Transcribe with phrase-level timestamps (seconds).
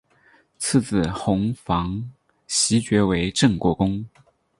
[0.57, 2.03] 次子弘昉
[2.47, 4.03] 袭爵为镇国公。